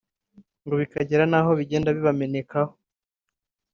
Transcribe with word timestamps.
ngo 0.63 0.73
bikagera 0.81 1.23
naho 1.31 1.49
bigenda 1.59 1.95
bibamenekaho 1.97 2.71